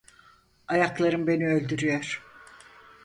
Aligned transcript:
Ayaklarım 0.67 1.27
beni 1.27 1.45
öldürüyor. 1.47 2.21